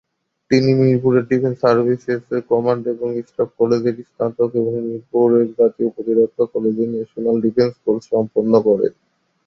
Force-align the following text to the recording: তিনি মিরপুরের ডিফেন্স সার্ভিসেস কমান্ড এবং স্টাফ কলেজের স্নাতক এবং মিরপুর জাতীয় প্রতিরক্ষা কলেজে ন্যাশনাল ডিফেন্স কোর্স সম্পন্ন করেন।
তিনি 0.51 0.69
মিরপুরের 0.79 1.23
ডিফেন্স 1.31 1.57
সার্ভিসেস 1.63 2.21
কমান্ড 2.49 2.83
এবং 2.93 3.07
স্টাফ 3.21 3.49
কলেজের 3.59 3.95
স্নাতক 4.09 4.49
এবং 4.55 4.73
মিরপুর 4.85 5.27
জাতীয় 5.57 5.89
প্রতিরক্ষা 5.95 6.43
কলেজে 6.53 6.85
ন্যাশনাল 6.87 7.37
ডিফেন্স 7.45 7.73
কোর্স 7.83 8.03
সম্পন্ন 8.11 8.53
করেন। 8.67 8.93